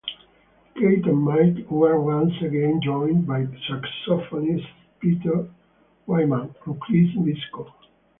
Kate 0.73 1.05
and 1.05 1.21
Mike 1.21 1.69
were 1.69 2.01
once 2.01 2.33
again 2.41 2.81
joined 2.81 3.27
by 3.27 3.45
saxophonists 3.69 4.65
Pete 4.99 5.21
Whyman 6.07 6.55
and 6.65 6.79
Chris 6.79 7.09
Biscoe. 7.23 7.71